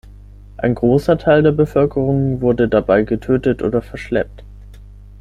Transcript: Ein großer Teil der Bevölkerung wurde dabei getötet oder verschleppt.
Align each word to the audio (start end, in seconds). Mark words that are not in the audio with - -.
Ein 0.57 0.73
großer 0.73 1.19
Teil 1.19 1.43
der 1.43 1.51
Bevölkerung 1.51 2.41
wurde 2.41 2.67
dabei 2.67 3.03
getötet 3.03 3.61
oder 3.61 3.83
verschleppt. 3.83 4.43